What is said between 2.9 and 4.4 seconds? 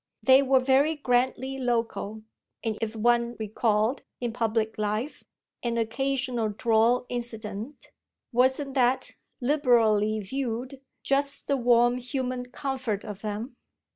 one recalled, in